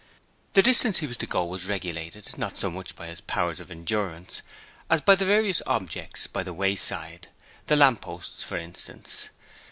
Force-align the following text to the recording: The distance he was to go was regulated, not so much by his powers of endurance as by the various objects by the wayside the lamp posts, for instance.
The 0.53 0.63
distance 0.63 0.97
he 0.97 1.05
was 1.05 1.17
to 1.17 1.27
go 1.27 1.45
was 1.45 1.67
regulated, 1.67 2.35
not 2.35 2.57
so 2.57 2.71
much 2.71 2.95
by 2.95 3.05
his 3.05 3.21
powers 3.21 3.59
of 3.59 3.69
endurance 3.69 4.41
as 4.89 4.99
by 4.99 5.13
the 5.13 5.27
various 5.27 5.61
objects 5.67 6.25
by 6.25 6.41
the 6.41 6.55
wayside 6.55 7.27
the 7.67 7.75
lamp 7.75 8.01
posts, 8.01 8.43
for 8.43 8.57
instance. 8.57 9.29